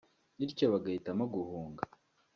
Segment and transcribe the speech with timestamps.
[0.37, 1.83] bityo bahitamo guhunga